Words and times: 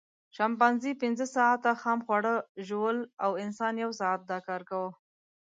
شامپانزي 0.35 0.91
پینځه 1.01 1.25
ساعته 1.35 1.71
خام 1.81 1.99
خواړه 2.05 2.33
ژوول 2.67 2.97
او 3.25 3.31
انسان 3.45 3.73
یو 3.83 3.91
ساعت 3.99 4.21
دا 4.31 4.37
کار 4.47 4.61
کاوه. 4.69 4.91